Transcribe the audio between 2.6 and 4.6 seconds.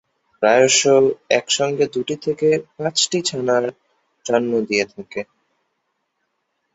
পাঁচটি পর্যন্ত ছানার জন্ম